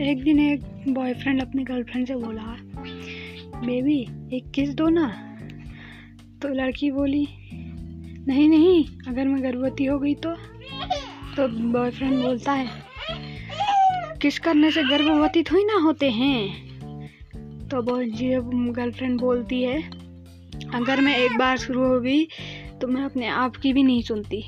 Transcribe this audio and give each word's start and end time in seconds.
एक 0.00 0.22
दिन 0.24 0.38
एक 0.40 0.62
बॉयफ्रेंड 0.88 1.40
अपनी 1.42 1.64
गर्लफ्रेंड 1.64 2.06
से 2.06 2.14
बोला 2.14 2.56
बेबी 3.66 4.00
एक 4.36 4.50
किस 4.50 4.74
दो 4.74 4.88
ना। 4.88 5.06
तो 6.42 6.48
लड़की 6.48 6.90
बोली, 6.90 7.26
नहीं 8.26 8.48
नहीं, 8.48 8.84
अगर 9.08 9.28
मैं 9.28 9.42
गर्भवती 9.42 9.84
हो 9.84 9.98
गई 9.98 10.14
तो। 10.14 10.34
तो 11.36 11.48
बॉयफ्रेंड 11.48 12.22
बोलता 12.22 12.52
है 12.52 12.66
किस 14.22 14.38
करने 14.38 14.70
से 14.70 14.82
गर्भवती 14.82 15.42
थोड़ी 15.42 15.64
ना 15.64 15.80
होते 15.82 16.10
हैं। 16.10 17.68
तो 17.68 17.82
गर्लफ्रेंड 17.82 19.20
बोलती 19.20 19.62
है, 19.62 19.82
अगर 20.74 21.00
मैं 21.00 21.16
एक 21.18 21.38
बार 21.38 21.58
शुरू 21.58 21.84
हो 21.84 22.00
गई 22.00 22.24
तो 22.80 22.88
मैं 22.88 23.02
अपने 23.02 23.26
आप 23.28 23.56
की 23.56 23.72
भी 23.72 23.82
नहीं 23.82 24.02
सुनती। 24.02 24.42